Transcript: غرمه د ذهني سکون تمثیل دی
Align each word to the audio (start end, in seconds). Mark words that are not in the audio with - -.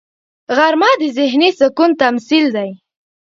غرمه 0.57 0.89
د 1.01 1.03
ذهني 1.17 1.49
سکون 1.59 1.91
تمثیل 2.01 2.45
دی 2.55 2.69